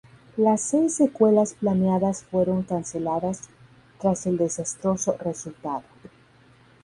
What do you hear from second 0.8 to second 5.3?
secuelas planeadas fueron canceladas tras el desastroso